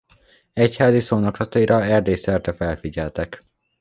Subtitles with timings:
[0.53, 3.39] Egyházi szónoklataira Erdély szerte felfigyeltek.